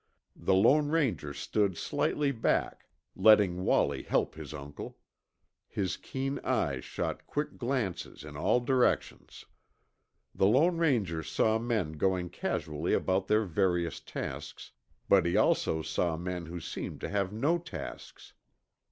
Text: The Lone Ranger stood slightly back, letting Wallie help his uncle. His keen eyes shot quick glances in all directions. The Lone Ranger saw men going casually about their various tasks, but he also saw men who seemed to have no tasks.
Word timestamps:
The 0.35 0.55
Lone 0.55 0.89
Ranger 0.89 1.31
stood 1.31 1.77
slightly 1.77 2.31
back, 2.31 2.87
letting 3.15 3.61
Wallie 3.65 4.01
help 4.01 4.33
his 4.33 4.51
uncle. 4.51 4.97
His 5.67 5.95
keen 5.95 6.39
eyes 6.39 6.83
shot 6.83 7.27
quick 7.27 7.55
glances 7.59 8.23
in 8.23 8.35
all 8.35 8.61
directions. 8.61 9.45
The 10.33 10.47
Lone 10.47 10.77
Ranger 10.77 11.21
saw 11.21 11.59
men 11.59 11.91
going 11.99 12.31
casually 12.31 12.93
about 12.93 13.27
their 13.27 13.45
various 13.45 13.99
tasks, 13.99 14.71
but 15.07 15.23
he 15.23 15.37
also 15.37 15.83
saw 15.83 16.17
men 16.17 16.47
who 16.47 16.59
seemed 16.59 16.99
to 17.01 17.09
have 17.09 17.31
no 17.31 17.59
tasks. 17.59 18.33